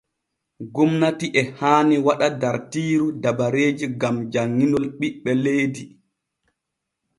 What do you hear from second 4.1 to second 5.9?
janŋinol ɓiɓɓe leydi.